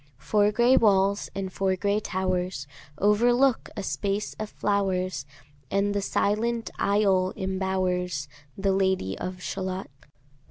Four 0.17 0.51
gray 0.51 0.75
walls, 0.77 1.29
and 1.35 1.53
four 1.53 1.75
gray 1.75 1.99
towers, 1.99 2.65
Overlook 2.97 3.69
a 3.77 3.83
space 3.83 4.33
of 4.39 4.49
flowers, 4.49 5.27
And 5.69 5.93
the 5.93 6.01
silent 6.01 6.71
isle 6.79 7.33
imbowers 7.37 8.27
The 8.57 8.71
Lady 8.71 9.15
of 9.19 9.43
Shalott. 9.43 9.91